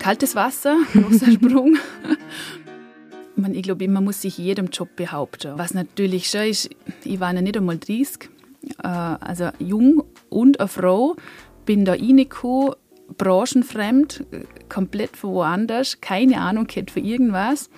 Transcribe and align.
kaltes 0.00 0.34
Wasser, 0.34 0.76
großer 0.92 1.30
Sprung. 1.30 1.76
ich 3.52 3.62
glaube, 3.62 3.86
man 3.86 4.02
muss 4.02 4.22
sich 4.22 4.38
jedem 4.38 4.66
Job 4.66 4.96
behaupten. 4.96 5.56
Was 5.56 5.74
natürlich 5.74 6.28
schon 6.28 6.42
ist, 6.42 6.70
ich 7.04 7.20
war 7.20 7.32
ja 7.32 7.40
nicht 7.40 7.56
einmal 7.56 7.78
30, 7.78 8.28
äh, 8.82 8.86
also 8.86 9.50
jung 9.60 10.02
und 10.28 10.58
eine 10.58 10.68
Frau, 10.68 11.14
bin 11.64 11.84
da 11.84 11.92
reingekommen, 11.92 12.74
branchenfremd, 13.16 14.24
komplett 14.68 15.16
von 15.16 15.34
woanders, 15.34 16.00
keine 16.00 16.40
Ahnung 16.40 16.66
gehabt 16.66 16.90
für 16.90 17.00
irgendwas 17.00 17.70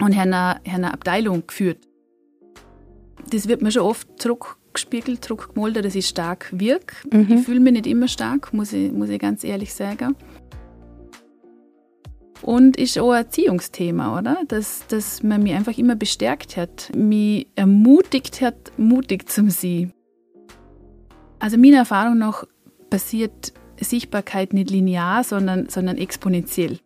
und 0.00 0.16
habe 0.16 0.22
eine, 0.22 0.60
eine 0.64 0.92
Abteilung 0.92 1.46
geführt. 1.46 1.78
Das 3.30 3.48
wird 3.48 3.62
mir 3.62 3.70
schon 3.70 3.82
oft 3.82 4.08
zurückgespiegelt, 4.20 5.24
zurückgemolden, 5.24 5.82
dass 5.82 5.94
ich 5.94 6.06
stark 6.06 6.48
wirke. 6.52 6.94
Mhm. 7.10 7.26
Ich 7.30 7.44
fühle 7.44 7.60
mich 7.60 7.74
nicht 7.74 7.86
immer 7.86 8.08
stark, 8.08 8.54
muss 8.54 8.72
ich, 8.72 8.90
muss 8.92 9.10
ich 9.10 9.18
ganz 9.18 9.44
ehrlich 9.44 9.74
sagen. 9.74 10.16
Und 12.42 12.76
ist 12.76 12.98
auch 12.98 13.10
ein 13.10 13.24
Erziehungsthema, 13.24 14.18
oder? 14.18 14.38
Dass, 14.46 14.86
dass 14.88 15.22
man 15.22 15.42
mich 15.42 15.54
einfach 15.54 15.76
immer 15.76 15.96
bestärkt 15.96 16.56
hat, 16.56 16.90
mich 16.94 17.48
ermutigt 17.56 18.40
hat, 18.40 18.72
mutig 18.76 19.28
zu 19.28 19.50
sein. 19.50 19.92
Also 21.40 21.56
meiner 21.58 21.78
Erfahrung 21.78 22.18
nach 22.18 22.44
passiert 22.90 23.52
Sichtbarkeit 23.80 24.52
nicht 24.52 24.70
linear, 24.70 25.24
sondern, 25.24 25.68
sondern 25.68 25.98
exponentiell. 25.98 26.78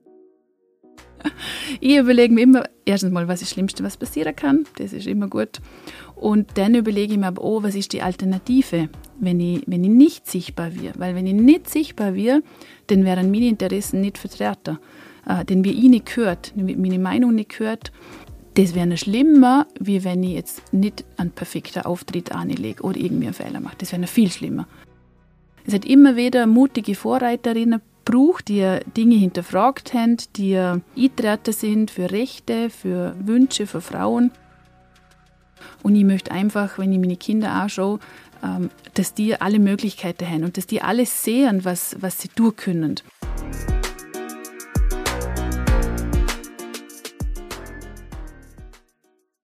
Ich 1.80 1.96
überlege 1.96 2.34
mir 2.34 2.42
immer, 2.42 2.64
erstens 2.84 3.12
mal, 3.12 3.28
was 3.28 3.42
ist 3.42 3.42
das 3.42 3.54
Schlimmste, 3.54 3.84
was 3.84 3.96
passieren 3.96 4.34
kann. 4.34 4.64
Das 4.76 4.92
ist 4.92 5.06
immer 5.06 5.28
gut. 5.28 5.60
Und 6.16 6.58
dann 6.58 6.74
überlege 6.74 7.12
ich 7.12 7.18
mir 7.18 7.28
aber, 7.28 7.42
oh, 7.42 7.62
was 7.62 7.74
ist 7.74 7.92
die 7.92 8.02
Alternative, 8.02 8.88
wenn 9.20 9.40
ich, 9.40 9.62
wenn 9.66 9.84
ich 9.84 9.90
nicht 9.90 10.28
sichtbar 10.28 10.74
werde? 10.74 10.98
Weil 10.98 11.14
wenn 11.14 11.26
ich 11.26 11.34
nicht 11.34 11.70
sichtbar 11.70 12.14
werde, 12.14 12.42
dann 12.88 13.04
wären 13.04 13.30
meine 13.30 13.46
Interessen 13.46 14.00
nicht 14.00 14.18
vertreten. 14.18 14.78
Äh, 15.26 15.44
denn 15.44 15.64
wie 15.64 15.72
ich 15.72 15.88
nicht 15.88 16.14
gehört, 16.14 16.52
meine 16.56 16.98
Meinung 16.98 17.34
nicht 17.34 17.58
gehört, 17.58 17.92
das 18.54 18.74
wäre 18.74 18.96
schlimmer, 18.96 19.66
wie 19.80 20.04
wenn 20.04 20.22
ich 20.22 20.34
jetzt 20.34 20.72
nicht 20.72 21.04
einen 21.16 21.30
perfekten 21.30 21.82
Auftritt 21.82 22.32
anlege 22.32 22.82
oder 22.82 22.98
irgendwie 22.98 23.26
einen 23.26 23.34
Fehler 23.34 23.60
mache. 23.60 23.76
Das 23.78 23.92
wäre 23.92 24.06
viel 24.06 24.30
schlimmer. 24.30 24.66
Es 25.64 25.72
hat 25.72 25.84
immer 25.84 26.16
wieder 26.16 26.46
mutige 26.46 26.94
Vorreiterinnen 26.94 27.80
braucht, 28.04 28.48
die 28.48 28.78
Dinge 28.96 29.14
hinterfragt 29.14 29.94
haben, 29.94 30.16
die 30.36 30.56
eintreten 30.56 31.52
sind 31.52 31.90
für 31.90 32.10
Rechte, 32.10 32.68
für 32.68 33.14
Wünsche 33.24 33.66
für 33.66 33.80
Frauen. 33.80 34.32
Und 35.82 35.94
ich 35.96 36.04
möchte 36.04 36.32
einfach, 36.32 36.78
wenn 36.78 36.92
ich 36.92 36.98
meine 36.98 37.16
Kinder 37.16 37.52
anschaue, 37.52 38.00
ähm, 38.42 38.70
dass 38.94 39.14
die 39.14 39.40
alle 39.40 39.60
Möglichkeiten 39.60 40.28
haben 40.28 40.44
und 40.44 40.56
dass 40.56 40.66
die 40.66 40.82
alles 40.82 41.22
sehen, 41.22 41.64
was, 41.64 41.96
was 42.00 42.20
sie 42.20 42.28
tun 42.28 42.56
können. 42.56 42.96